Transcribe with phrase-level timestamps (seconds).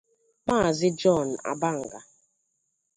[0.47, 1.99] Maazị John Abanga